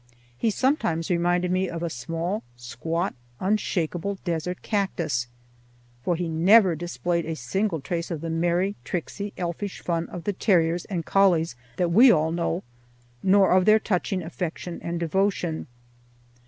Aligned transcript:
He 0.35 0.49
sometimes 0.49 1.11
reminded 1.11 1.51
me 1.51 1.69
of 1.69 1.83
a 1.83 1.89
small, 1.91 2.41
squat, 2.57 3.13
unshakable 3.39 4.17
desert 4.25 4.63
cactus. 4.63 5.27
For 6.03 6.15
he 6.15 6.27
never 6.27 6.73
displayed 6.75 7.23
a 7.27 7.35
single 7.35 7.79
trace 7.79 8.09
of 8.09 8.21
the 8.21 8.31
merry, 8.31 8.73
tricksy, 8.83 9.31
elfish 9.37 9.79
fun 9.79 10.09
of 10.09 10.23
the 10.23 10.33
terriers 10.33 10.85
and 10.85 11.05
collies 11.05 11.53
that 11.77 11.91
we 11.91 12.09
all 12.11 12.31
know, 12.31 12.63
nor 13.21 13.51
of 13.51 13.65
their 13.65 13.77
touching 13.79 14.23
affection 14.23 14.79
and 14.81 14.99
devotion. 14.99 15.67